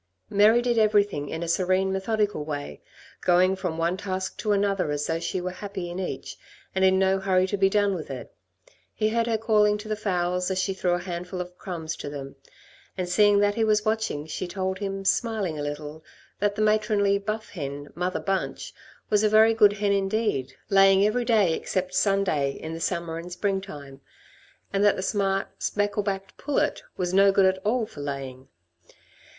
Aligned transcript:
Mary 0.31 0.63
did 0.63 0.79
everything 0.79 1.29
in 1.29 1.43
a 1.43 1.47
serene, 1.47 1.93
methodical 1.93 2.43
way, 2.43 2.81
going 3.23 3.55
from 3.55 3.77
one 3.77 3.95
task 3.95 4.35
to 4.35 4.51
another 4.51 4.89
as 4.89 5.05
though 5.05 5.19
she 5.19 5.39
were 5.39 5.51
happy 5.51 5.91
in 5.91 5.99
each, 5.99 6.37
and 6.73 6.83
in 6.83 6.97
no 6.97 7.19
hurry 7.19 7.45
to 7.45 7.55
be 7.55 7.69
done 7.69 7.93
with 7.93 8.09
it. 8.09 8.33
He 8.95 9.09
heard 9.09 9.27
her 9.27 9.37
calling 9.37 9.77
to 9.77 9.87
the 9.87 9.95
fowls 9.95 10.49
as 10.49 10.57
she 10.59 10.73
threw 10.73 10.93
a 10.93 10.97
handful 11.01 11.39
of 11.39 11.55
crumbs 11.55 11.95
to 11.97 12.09
them; 12.09 12.35
and, 12.97 13.07
seeing 13.07 13.41
that 13.41 13.53
he 13.53 13.63
was 13.63 13.85
watching, 13.85 14.25
she 14.25 14.47
told 14.47 14.79
him, 14.79 15.05
smiling 15.05 15.59
a 15.59 15.61
little, 15.61 16.03
that 16.39 16.55
the 16.55 16.63
matronly, 16.63 17.19
buff 17.19 17.49
hen. 17.51 17.89
Mother 17.93 18.19
Bunch, 18.19 18.73
was 19.11 19.23
a 19.23 19.29
very 19.29 19.53
good 19.53 19.73
hen 19.73 19.91
indeed, 19.91 20.55
laying 20.71 21.05
every 21.05 21.25
day, 21.25 21.53
except 21.53 21.93
Sunday, 21.93 22.53
in 22.53 22.73
the 22.73 22.79
summer 22.79 23.19
and 23.19 23.31
spring 23.31 23.61
time; 23.61 24.01
and 24.73 24.83
that 24.83 24.95
the 24.95 25.03
smart, 25.03 25.61
speckled 25.61 26.07
backed 26.07 26.37
pullet 26.37 26.81
was 26.97 27.13
no 27.13 27.31
good 27.31 27.45
at 27.45 27.59
all 27.63 27.85
for 27.85 28.01
laying. 28.01 28.47